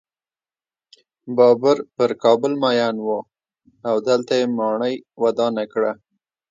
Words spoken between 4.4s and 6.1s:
ماڼۍ ودانه کړه.